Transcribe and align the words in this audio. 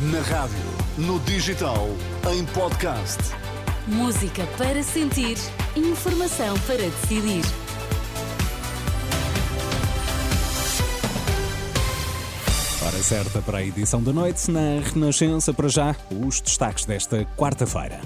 Na 0.00 0.20
rádio, 0.20 0.56
no 0.96 1.18
digital, 1.18 1.88
em 2.32 2.44
podcast. 2.46 3.18
Música 3.88 4.46
para 4.56 4.80
sentir, 4.80 5.36
informação 5.74 6.56
para 6.60 6.76
decidir. 6.76 7.42
Hora 12.86 13.02
certa 13.02 13.42
para 13.42 13.58
a 13.58 13.64
edição 13.64 14.00
da 14.00 14.12
noite 14.12 14.48
na 14.52 14.80
Renascença. 14.94 15.52
Para 15.52 15.66
já, 15.66 15.96
os 16.12 16.40
destaques 16.40 16.84
desta 16.84 17.24
quarta-feira. 17.36 18.00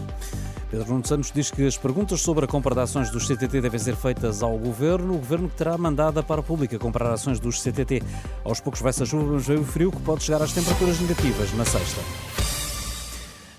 Pedro 0.72 0.88
Nuno 0.88 1.06
Santos 1.06 1.30
diz 1.30 1.50
que 1.50 1.66
as 1.66 1.76
perguntas 1.76 2.22
sobre 2.22 2.46
a 2.46 2.48
compra 2.48 2.74
de 2.74 2.80
ações 2.80 3.10
dos 3.10 3.28
CTT 3.28 3.60
devem 3.60 3.78
ser 3.78 3.94
feitas 3.94 4.42
ao 4.42 4.56
Governo, 4.56 5.12
o 5.12 5.18
Governo 5.18 5.50
que 5.50 5.56
terá 5.56 5.76
mandada 5.76 6.22
para 6.22 6.40
a 6.40 6.42
pública 6.42 6.78
comprar 6.78 7.12
ações 7.12 7.38
dos 7.38 7.60
CTT. 7.60 8.02
Aos 8.42 8.58
poucos 8.58 8.80
vai-se 8.80 9.02
a 9.02 9.06
chuva, 9.06 9.34
mas 9.34 9.46
veio 9.46 9.60
o 9.60 9.64
frio 9.66 9.92
que 9.92 10.00
pode 10.00 10.24
chegar 10.24 10.40
às 10.40 10.50
temperaturas 10.50 10.98
negativas 10.98 11.52
na 11.52 11.66
sexta. 11.66 12.00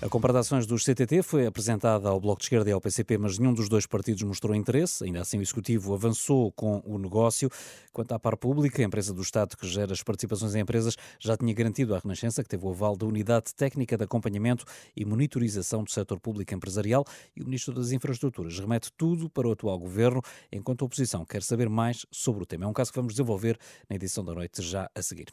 A 0.04 0.08
compra 0.10 0.34
de 0.34 0.38
ações 0.38 0.66
dos 0.66 0.84
CTT 0.84 1.22
foi 1.22 1.46
apresentada 1.46 2.10
ao 2.10 2.20
Bloco 2.20 2.38
de 2.38 2.44
Esquerda 2.44 2.68
e 2.68 2.72
ao 2.74 2.78
PCP, 2.78 3.16
mas 3.16 3.38
nenhum 3.38 3.54
dos 3.54 3.70
dois 3.70 3.86
partidos 3.86 4.22
mostrou 4.22 4.54
interesse. 4.54 5.02
Ainda 5.02 5.22
assim, 5.22 5.38
o 5.38 5.40
Executivo 5.40 5.94
avançou 5.94 6.52
com 6.52 6.82
o 6.84 6.98
negócio. 6.98 7.48
Quanto 7.90 8.12
à 8.12 8.18
par 8.18 8.36
pública, 8.36 8.82
a 8.82 8.84
empresa 8.84 9.14
do 9.14 9.22
Estado 9.22 9.56
que 9.56 9.66
gera 9.66 9.94
as 9.94 10.02
participações 10.02 10.54
em 10.54 10.60
empresas 10.60 10.94
já 11.18 11.38
tinha 11.38 11.54
garantido 11.54 11.94
à 11.94 11.98
Renascença 12.00 12.42
que 12.42 12.50
teve 12.50 12.66
o 12.66 12.68
aval 12.68 12.96
da 12.96 13.06
Unidade 13.06 13.54
Técnica 13.54 13.96
de 13.96 14.04
Acompanhamento 14.04 14.66
e 14.94 15.06
Monitorização 15.06 15.82
do 15.82 15.90
Setor 15.90 16.20
Público 16.20 16.52
Empresarial 16.52 17.02
e 17.34 17.40
o 17.40 17.46
Ministro 17.46 17.72
das 17.72 17.90
Infraestruturas 17.90 18.58
remete 18.58 18.92
tudo 18.98 19.30
para 19.30 19.48
o 19.48 19.52
atual 19.52 19.78
Governo, 19.78 20.20
enquanto 20.52 20.82
a 20.82 20.84
oposição 20.84 21.24
quer 21.24 21.42
saber 21.42 21.70
mais 21.70 22.04
sobre 22.10 22.42
o 22.42 22.46
tema. 22.46 22.66
É 22.66 22.68
um 22.68 22.74
caso 22.74 22.92
que 22.92 22.98
vamos 22.98 23.14
desenvolver 23.14 23.56
na 23.88 23.96
edição 23.96 24.22
da 24.22 24.34
noite 24.34 24.60
já 24.60 24.86
a 24.94 25.00
seguir. 25.00 25.28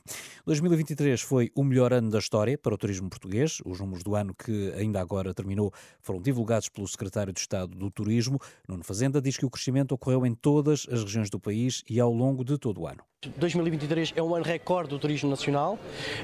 2023 0.45 1.19
foi 1.19 1.51
o 1.53 1.61
melhor 1.61 1.91
ano 1.91 2.09
da 2.09 2.19
história 2.19 2.57
para 2.57 2.73
o 2.73 2.77
turismo 2.77 3.09
português. 3.09 3.57
Os 3.65 3.77
números 3.77 4.01
do 4.01 4.15
ano 4.15 4.33
que 4.33 4.60
ainda 4.77 5.01
agora 5.01 5.33
terminou, 5.33 5.71
foram 6.01 6.21
divulgados 6.21 6.69
pelo 6.69 6.87
secretário 6.87 7.33
de 7.33 7.39
Estado 7.39 7.75
do 7.75 7.89
Turismo. 7.89 8.39
Nuno 8.67 8.83
Fazenda 8.83 9.21
diz 9.21 9.37
que 9.37 9.45
o 9.45 9.49
crescimento 9.49 9.93
ocorreu 9.93 10.25
em 10.25 10.33
todas 10.33 10.87
as 10.91 11.03
regiões 11.03 11.29
do 11.29 11.39
país 11.39 11.83
e 11.89 11.99
ao 11.99 12.11
longo 12.11 12.43
de 12.43 12.57
todo 12.57 12.81
o 12.81 12.87
ano. 12.87 13.03
2023 13.29 14.13
é 14.15 14.23
um 14.23 14.33
ano 14.33 14.43
recorde 14.43 14.89
do 14.89 14.97
turismo 14.97 15.29
nacional. 15.29 15.77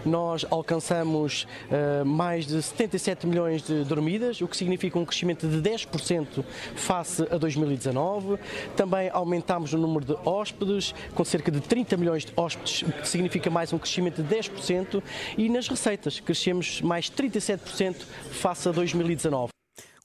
Nós 0.03 0.43
alcançamos 0.49 1.43
uh, 1.69 2.03
mais 2.03 2.47
de 2.47 2.59
77 2.59 3.27
milhões 3.27 3.61
de 3.61 3.83
dormidas, 3.83 4.41
o 4.41 4.47
que 4.47 4.57
significa 4.57 4.97
um 4.97 5.05
crescimento 5.05 5.47
de 5.47 5.57
10% 5.57 6.43
face 6.75 7.21
a 7.29 7.37
2019. 7.37 8.39
Também 8.75 9.11
aumentamos 9.11 9.73
o 9.73 9.77
número 9.77 10.05
de 10.05 10.17
hóspedes, 10.27 10.95
com 11.13 11.23
cerca 11.23 11.51
de 11.51 11.61
30 11.61 11.97
milhões 11.97 12.25
de 12.25 12.33
hóspedes, 12.35 12.81
o 12.81 12.91
que 12.91 13.07
significa 13.07 13.47
mais 13.51 13.71
um 13.71 13.77
crescimento 13.77 14.23
de 14.23 14.35
10%. 14.35 15.03
E 15.37 15.49
nas 15.49 15.67
receitas, 15.67 16.19
crescemos 16.19 16.81
mais 16.81 17.11
37% 17.11 17.95
face 18.31 18.69
a 18.69 18.71
2019. 18.71 19.51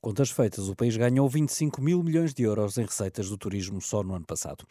Contas 0.02 0.30
feitas, 0.30 0.68
o 0.68 0.74
país 0.74 0.94
ganhou 0.96 1.26
25 1.26 1.80
mil 1.80 2.02
milhões 2.02 2.34
de 2.34 2.42
euros 2.42 2.76
em 2.76 2.82
receitas 2.82 3.30
do 3.30 3.38
turismo 3.38 3.80
só 3.80 4.02
no 4.02 4.14
ano 4.14 4.26
passado. 4.26 4.66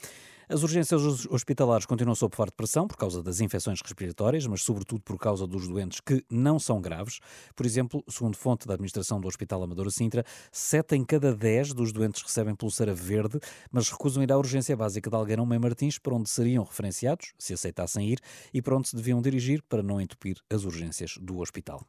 As 0.52 0.64
urgências 0.64 1.26
hospitalares 1.28 1.86
continuam 1.86 2.14
sob 2.14 2.36
forte 2.36 2.52
pressão 2.52 2.86
por 2.86 2.98
causa 2.98 3.24
das 3.24 3.40
infecções 3.40 3.80
respiratórias, 3.82 4.46
mas 4.46 4.62
sobretudo 4.62 5.02
por 5.02 5.18
causa 5.18 5.48
dos 5.48 5.66
doentes 5.66 6.02
que 6.02 6.26
não 6.30 6.60
são 6.60 6.82
graves. 6.82 7.22
Por 7.56 7.66
exemplo, 7.66 8.04
segundo 8.10 8.36
fonte 8.36 8.68
da 8.68 8.74
administração 8.74 9.22
do 9.22 9.30
Hospital 9.30 9.64
Amadora 9.64 9.90
Sintra, 9.90 10.26
7 10.52 10.98
em 10.98 11.06
cada 11.06 11.34
10 11.34 11.72
dos 11.72 11.94
doentes 11.94 12.22
recebem 12.22 12.54
pulseira 12.54 12.94
verde, 12.94 13.40
mas 13.72 13.90
recusam 13.90 14.22
ir 14.24 14.30
à 14.30 14.38
urgência 14.38 14.76
básica 14.76 15.10
de 15.10 15.16
Algueirão 15.16 15.46
Mãe 15.46 15.58
Martins, 15.58 15.98
para 15.98 16.14
onde 16.14 16.30
seriam 16.30 16.66
referenciados, 16.66 17.32
se 17.40 17.54
aceitassem 17.54 18.10
ir, 18.10 18.20
e 18.54 18.62
para 18.62 18.76
onde 18.76 18.90
se 18.90 18.96
deviam 18.98 19.22
dirigir 19.22 19.64
para 19.70 19.82
não 19.82 20.02
entupir 20.02 20.36
as 20.50 20.66
urgências 20.66 21.18
do 21.22 21.40
hospital. 21.40 21.82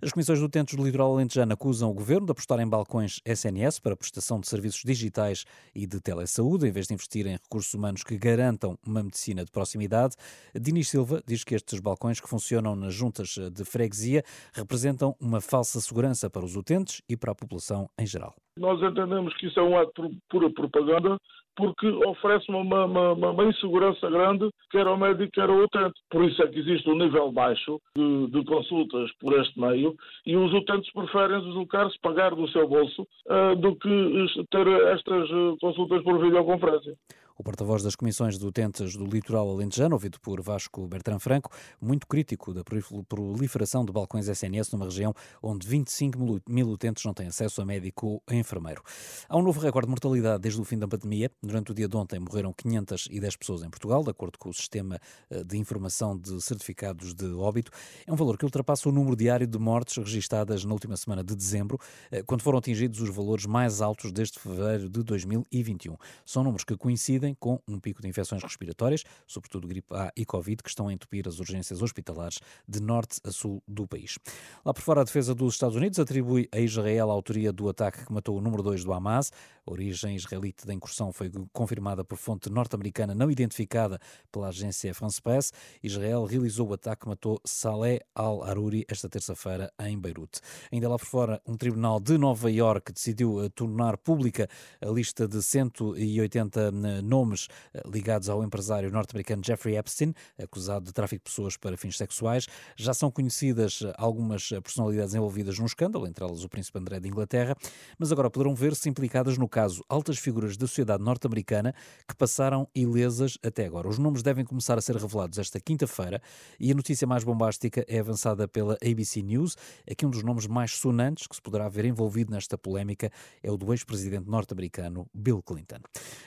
As 0.00 0.10
comissões 0.10 0.38
do 0.38 0.46
utentes 0.46 0.74
do 0.74 0.82
litoral 0.82 1.12
alentejano 1.12 1.52
acusam 1.52 1.90
o 1.90 1.94
governo 1.94 2.24
de 2.24 2.32
apostar 2.32 2.60
em 2.60 2.66
balcões 2.66 3.20
SNS 3.26 3.78
para 3.78 3.94
prestação 3.94 4.40
de 4.40 4.48
serviços 4.48 4.80
digitais 4.82 5.44
e 5.74 5.86
de 5.86 6.00
telesaúde, 6.00 6.66
em 6.66 6.72
vez 6.72 6.86
de 6.86 6.94
investir 6.94 7.26
em 7.26 7.32
recursos 7.32 7.74
humanos 7.74 8.05
que 8.06 8.16
garantam 8.16 8.78
uma 8.86 9.02
medicina 9.02 9.44
de 9.44 9.50
proximidade. 9.50 10.14
Dinis 10.54 10.88
Silva 10.88 11.22
diz 11.26 11.44
que 11.44 11.54
estes 11.54 11.80
balcões 11.80 12.20
que 12.20 12.28
funcionam 12.28 12.76
nas 12.76 12.94
juntas 12.94 13.36
de 13.52 13.64
freguesia 13.64 14.22
representam 14.54 15.14
uma 15.20 15.40
falsa 15.40 15.80
segurança 15.80 16.30
para 16.30 16.44
os 16.44 16.56
utentes 16.56 17.02
e 17.08 17.16
para 17.16 17.32
a 17.32 17.34
população 17.34 17.88
em 17.98 18.06
geral. 18.06 18.34
Nós 18.58 18.80
entendemos 18.82 19.36
que 19.36 19.46
isso 19.48 19.60
é 19.60 19.62
um 19.62 19.78
ato 19.78 20.10
pura 20.30 20.50
propaganda 20.50 21.18
porque 21.56 21.88
oferece 22.06 22.44
uma, 22.50 22.84
uma, 22.84 23.12
uma, 23.12 23.44
insegurança 23.44 24.10
grande, 24.10 24.50
quer 24.70 24.86
ao 24.86 24.96
médico, 24.96 25.32
quer 25.32 25.48
ao 25.48 25.56
utente. 25.56 25.98
Por 26.10 26.22
isso 26.24 26.42
é 26.42 26.48
que 26.48 26.58
existe 26.58 26.88
um 26.88 26.98
nível 26.98 27.32
baixo 27.32 27.80
de, 27.96 28.26
de 28.28 28.44
consultas 28.44 29.10
por 29.18 29.32
este 29.40 29.58
meio 29.58 29.96
e 30.26 30.36
os 30.36 30.52
utentes 30.52 30.92
preferem 30.92 31.40
deslocar-se, 31.40 31.98
pagar 32.00 32.34
do 32.34 32.46
seu 32.48 32.68
bolso, 32.68 33.02
uh, 33.26 33.56
do 33.56 33.74
que 33.76 34.26
ter 34.50 34.66
estas 34.92 35.30
eh, 35.30 35.56
consultas 35.60 36.02
por 36.02 36.20
videoconferência. 36.20 36.94
O 37.38 37.44
porta-voz 37.44 37.82
das 37.82 37.94
comissões 37.94 38.38
de 38.38 38.46
utentes 38.46 38.96
do 38.96 39.04
litoral 39.04 39.50
alentejano, 39.50 39.94
ouvido 39.94 40.18
por 40.18 40.40
Vasco 40.40 40.88
Bertrand 40.88 41.18
Franco, 41.18 41.50
muito 41.78 42.06
crítico 42.06 42.54
da 42.54 42.62
proliferação 43.06 43.84
de 43.84 43.92
balcões 43.92 44.26
SNS 44.26 44.72
numa 44.72 44.86
região 44.86 45.12
onde 45.42 45.68
25 45.68 46.18
mil 46.48 46.68
utentes 46.70 47.04
não 47.04 47.12
têm 47.12 47.26
acesso 47.26 47.60
a 47.60 47.66
médico 47.66 48.06
ou 48.06 48.22
enfermeiro. 48.30 48.82
Há 49.28 49.36
um 49.36 49.42
novo 49.42 49.60
recorde 49.60 49.86
de 49.86 49.90
mortalidade 49.90 50.40
desde 50.40 50.58
o 50.58 50.64
fim 50.64 50.78
da 50.78 50.88
pandemia. 50.88 51.30
Durante 51.42 51.72
o 51.72 51.74
dia 51.74 51.86
de 51.86 51.94
ontem 51.94 52.18
morreram 52.18 52.54
510 52.54 53.36
pessoas 53.36 53.62
em 53.62 53.68
Portugal, 53.68 54.02
de 54.02 54.08
acordo 54.08 54.38
com 54.38 54.48
o 54.48 54.54
Sistema 54.54 54.98
eh, 55.28 55.44
de 55.44 55.58
Informação 55.58 56.16
de 56.16 56.40
Certificados 56.40 57.12
de 57.12 57.26
Óbito. 57.34 57.70
É 58.06 58.12
um 58.12 58.16
valor 58.16 58.38
que 58.38 58.46
ultrapassa 58.46 58.88
o 58.88 58.92
número 58.92 59.14
diário 59.14 59.46
de 59.46 59.58
mortes 59.58 59.98
registadas 59.98 60.64
na 60.64 60.72
última 60.72 60.96
semana 60.96 61.22
de 61.22 61.36
dezembro, 61.36 61.78
eh, 62.10 62.22
quando 62.22 62.40
foram 62.40 62.60
atingidos 62.60 62.98
os 63.02 63.10
valores 63.10 63.44
mais 63.44 63.82
altos 63.82 64.10
desde 64.10 64.38
fevereiro 64.38 64.88
de 64.88 65.02
2021. 65.02 65.96
São 66.24 66.42
números 66.42 66.64
que 66.64 66.74
coincidem 66.78 67.25
com 67.34 67.60
um 67.68 67.78
pico 67.78 68.02
de 68.02 68.08
infecções 68.08 68.42
respiratórias, 68.42 69.04
sobretudo 69.26 69.68
gripe 69.68 69.94
A 69.94 70.12
e 70.16 70.24
Covid, 70.24 70.62
que 70.62 70.68
estão 70.68 70.88
a 70.88 70.92
entupir 70.92 71.26
as 71.28 71.38
urgências 71.38 71.82
hospitalares 71.82 72.38
de 72.68 72.80
norte 72.80 73.20
a 73.24 73.30
sul 73.30 73.62
do 73.66 73.86
país. 73.86 74.18
Lá 74.64 74.72
por 74.72 74.82
fora, 74.82 75.00
a 75.00 75.04
defesa 75.04 75.34
dos 75.34 75.54
Estados 75.54 75.76
Unidos 75.76 75.98
atribui 75.98 76.48
a 76.52 76.58
Israel 76.58 77.10
a 77.10 77.14
autoria 77.14 77.52
do 77.52 77.68
ataque 77.68 78.04
que 78.04 78.12
matou 78.12 78.36
o 78.36 78.40
número 78.40 78.62
2 78.62 78.84
do 78.84 78.92
Hamas. 78.92 79.32
A 79.66 79.72
origem 79.72 80.14
israelita 80.14 80.66
da 80.66 80.72
incursão 80.72 81.12
foi 81.12 81.30
confirmada 81.52 82.04
por 82.04 82.16
fonte 82.16 82.48
norte-americana 82.48 83.14
não 83.14 83.30
identificada 83.30 83.98
pela 84.30 84.48
agência 84.48 84.94
France 84.94 85.20
Press. 85.20 85.52
Israel 85.82 86.24
realizou 86.24 86.68
o 86.68 86.74
ataque 86.74 87.02
que 87.02 87.08
matou 87.08 87.40
Saleh 87.44 88.00
al-Aruri 88.14 88.84
esta 88.88 89.08
terça-feira 89.08 89.72
em 89.80 89.98
Beirute. 89.98 90.40
Ainda 90.72 90.88
lá 90.88 90.98
por 90.98 91.06
fora, 91.06 91.42
um 91.46 91.56
tribunal 91.56 92.00
de 92.00 92.16
Nova 92.16 92.50
Iorque 92.50 92.92
decidiu 92.92 93.44
eh, 93.44 93.48
tornar 93.48 93.96
pública 93.98 94.48
a 94.80 94.86
lista 94.86 95.26
de 95.26 95.42
180 95.42 96.70
nomes 96.70 97.15
nomes 97.16 97.48
eh, 97.72 97.82
ligados 97.86 98.28
ao 98.28 98.44
empresário 98.44 98.90
norte-americano 98.90 99.42
Jeffrey 99.44 99.76
Epstein, 99.76 100.12
acusado 100.38 100.84
de 100.84 100.92
tráfico 100.92 101.24
de 101.24 101.30
pessoas 101.30 101.56
para 101.56 101.76
fins 101.76 101.96
sexuais. 101.96 102.46
Já 102.76 102.92
são 102.92 103.10
conhecidas 103.10 103.80
eh, 103.82 103.92
algumas 103.96 104.52
eh, 104.52 104.60
personalidades 104.60 105.14
envolvidas 105.14 105.58
no 105.58 105.64
escândalo, 105.64 106.06
entre 106.06 106.22
elas 106.22 106.44
o 106.44 106.48
príncipe 106.48 106.78
André 106.78 107.00
de 107.00 107.08
Inglaterra, 107.08 107.56
mas 107.98 108.12
agora 108.12 108.28
poderão 108.28 108.54
ver-se 108.54 108.88
implicadas 108.88 109.38
no 109.38 109.48
caso 109.48 109.82
altas 109.88 110.18
figuras 110.18 110.56
da 110.56 110.66
sociedade 110.66 111.02
norte-americana 111.02 111.74
que 112.06 112.14
passaram 112.14 112.68
ilesas 112.74 113.38
até 113.42 113.64
agora. 113.64 113.88
Os 113.88 113.98
nomes 113.98 114.22
devem 114.22 114.44
começar 114.44 114.76
a 114.76 114.82
ser 114.82 114.96
revelados 114.96 115.38
esta 115.38 115.58
quinta-feira 115.58 116.20
e 116.60 116.70
a 116.70 116.74
notícia 116.74 117.06
mais 117.06 117.24
bombástica 117.24 117.84
é 117.88 117.98
avançada 117.98 118.46
pela 118.46 118.76
ABC 118.84 119.22
News. 119.22 119.56
Aqui 119.90 120.04
um 120.04 120.10
dos 120.10 120.22
nomes 120.22 120.46
mais 120.46 120.72
sonantes 120.72 121.26
que 121.26 121.34
se 121.34 121.40
poderá 121.40 121.68
ver 121.68 121.86
envolvido 121.86 122.32
nesta 122.32 122.58
polémica 122.58 123.10
é 123.42 123.50
o 123.50 123.56
do 123.56 123.72
ex-presidente 123.72 124.28
norte-americano 124.28 125.06
Bill 125.14 125.42
Clinton. 125.42 125.78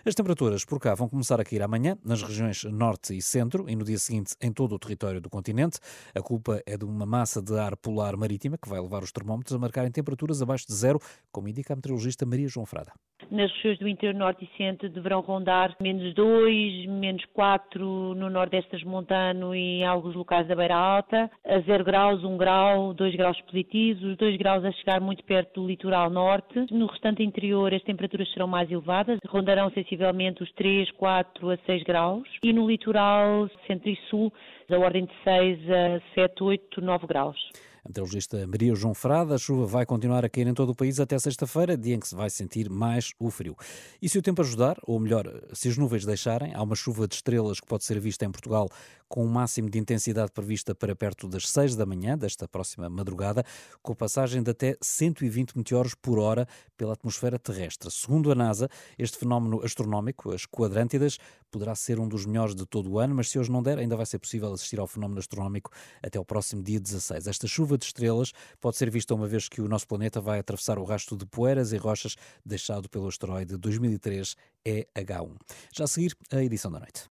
As 0.06 0.16
temperaturas 0.16 0.66
por 0.66 0.79
cá 0.80 0.96
vão 0.96 1.10
começar 1.10 1.40
a 1.40 1.44
cair 1.44 1.62
amanhã 1.62 1.98
nas 2.04 2.24
regiões 2.24 2.64
norte 2.64 3.16
e 3.16 3.22
centro 3.22 3.70
e 3.70 3.76
no 3.76 3.84
dia 3.84 3.98
seguinte 3.98 4.36
em 4.42 4.52
todo 4.52 4.74
o 4.76 4.80
território 4.80 5.22
do 5.22 5.30
continente. 5.30 5.80
A 6.16 6.22
culpa 6.22 6.62
é 6.66 6.78
de 6.78 6.86
uma 6.86 7.06
massa 7.06 7.42
de 7.42 7.58
ar 7.58 7.76
polar 7.76 8.16
marítima 8.16 8.58
que 8.58 8.70
vai 8.70 8.80
levar 8.80 9.04
os 9.04 9.12
termómetros 9.12 9.56
a 9.56 9.60
marcarem 9.60 9.92
temperaturas 9.92 10.42
abaixo 10.42 10.66
de 10.68 10.74
zero, 10.74 11.00
como 11.32 11.48
indica 11.48 11.74
a 11.74 11.76
meteorologista 11.76 12.26
Maria 12.26 12.48
João 12.48 12.66
Frada. 12.66 12.94
Nas 13.30 13.52
regiões 13.52 13.78
do 13.78 13.88
interior 13.88 14.18
norte 14.18 14.46
e 14.46 14.58
centro 14.58 14.90
deverão 14.90 15.22
rondar 15.22 15.76
menos 15.82 16.16
2, 16.16 16.88
menos 16.88 17.24
4 17.34 18.16
no 18.16 18.30
nordeste 18.30 18.72
das 18.72 18.84
Montano 18.84 19.54
e 19.54 19.82
em 19.82 19.86
alguns 19.86 20.16
locais 20.16 20.48
da 20.48 20.56
Beira 20.56 20.76
Alta, 20.76 21.30
a 21.46 21.60
0 21.60 21.84
graus, 21.84 22.24
1 22.24 22.38
grau, 22.38 22.94
2 22.94 23.16
graus 23.16 23.40
positivos, 23.42 24.04
os 24.04 24.18
2 24.18 24.38
graus 24.38 24.64
a 24.66 24.72
chegar 24.72 25.00
muito 25.02 25.24
perto 25.24 25.62
do 25.62 25.68
litoral 25.68 26.10
norte. 26.10 26.66
No 26.72 26.88
restante 26.88 27.22
interior 27.22 27.74
as 27.74 27.84
temperaturas 27.84 28.32
serão 28.32 28.48
mais 28.48 28.72
elevadas, 28.72 29.20
rondarão 29.28 29.70
sensivelmente 29.72 30.42
os 30.42 30.52
3, 30.54 30.69
4 30.98 31.50
a 31.50 31.58
6 31.66 31.84
graus 31.84 32.28
e 32.44 32.54
no 32.54 32.68
litoral 32.68 33.50
centro 33.66 33.90
e 33.90 33.98
sul 34.10 34.32
da 34.70 34.78
ordem 34.78 35.06
de 35.06 35.14
6 35.24 35.60
a 35.70 36.02
7, 36.16 36.44
8, 36.44 36.82
9 36.82 37.08
graus. 37.08 37.38
A 37.84 37.90
meteorologista 37.90 38.46
Maria 38.46 38.76
João 38.76 38.94
Frada, 38.94 39.36
a 39.36 39.38
chuva 39.38 39.66
vai 39.66 39.86
continuar 39.86 40.26
a 40.26 40.30
cair 40.30 40.48
em 40.48 40.54
todo 40.54 40.70
o 40.72 40.76
país 40.76 41.00
até 41.00 41.18
sexta-feira, 41.18 41.78
dia 41.78 41.96
em 41.96 42.00
que 42.00 42.08
se 42.08 42.16
vai 42.16 42.30
sentir 42.30 42.70
mais 42.70 43.14
o 43.18 43.32
frio. 43.32 43.56
E 44.02 44.10
se 44.10 44.20
o 44.20 44.22
tempo 44.22 44.42
ajudar, 44.42 44.78
ou 44.84 45.00
melhor, 45.00 45.24
se 45.54 45.70
as 45.70 45.78
nuvens 45.78 46.06
deixarem, 46.06 46.54
há 46.54 46.62
uma 46.62 46.76
chuva 46.76 47.08
de 47.08 47.16
estrelas 47.16 47.60
que 47.60 47.68
pode 47.68 47.86
ser 47.86 48.00
vista 48.00 48.26
em 48.26 48.32
Portugal 48.32 48.68
com 49.10 49.26
um 49.26 49.28
máximo 49.28 49.70
de 49.70 49.80
intensidade 49.80 50.32
prevista 50.32 50.76
para 50.76 50.96
perto 50.96 51.28
das 51.28 51.50
6 51.50 51.76
da 51.76 51.86
manhã 51.86 52.16
desta 52.16 52.48
próxima 52.48 52.88
madrugada, 52.88 53.44
com 53.82 53.96
passagem 53.96 54.44
de 54.44 54.52
até 54.52 54.78
120 54.80 55.58
meteoros 55.58 55.96
por 55.96 56.20
hora 56.20 56.48
pela 56.78 56.94
atmosfera 56.94 57.40
terrestre. 57.40 57.90
Segundo 57.92 58.32
a 58.32 58.36
NASA, 58.36 58.70
este 58.98 59.18
fenómeno 59.18 59.62
astronómico, 59.64 60.32
as 60.32 60.46
quadrântidas, 60.46 61.18
poderá 61.50 61.74
ser 61.74 62.00
um 62.00 62.08
dos 62.08 62.26
melhores 62.26 62.54
de 62.54 62.66
todo 62.66 62.92
o 62.92 63.00
ano, 63.00 63.16
mas 63.16 63.30
se 63.30 63.40
hoje 63.40 63.52
não 63.52 63.64
der, 63.64 63.80
ainda 63.80 63.98
vai 63.98 64.06
ser 64.06 64.20
possível 64.20 64.54
assistir 64.54 64.80
ao 64.80 64.88
fenómeno 64.88 65.20
astronómico 65.20 65.72
até 66.04 66.20
o 66.20 66.24
próximo 66.24 66.62
dia 66.62 66.80
16. 66.80 67.26
Esta 67.28 67.48
chuva 67.48 67.78
de 67.78 67.86
estrelas 67.86 68.32
pode 68.62 68.78
ser 68.78 68.92
vista 68.92 69.16
uma 69.16 69.28
vez 69.28 69.50
que 69.50 69.60
o 69.60 69.68
nosso 69.68 69.88
planeta 69.88 70.22
vai 70.22 70.40
atravessar 70.40 70.78
o 70.78 70.84
rastro 70.84 71.18
de 71.18 71.26
poeiras 71.26 71.74
e 71.74 71.78
rochas 71.78 72.16
deixado 72.46 72.88
pelo 72.88 73.08
asteroide 73.08 73.58
2003 73.58 74.36
EH1. 74.66 75.36
Já 75.74 75.86
a 75.86 75.88
seguir, 75.88 76.16
a 76.32 76.44
edição 76.44 76.72
da 76.72 76.80
noite. 76.80 77.08